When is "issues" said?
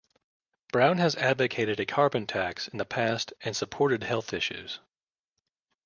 4.33-4.79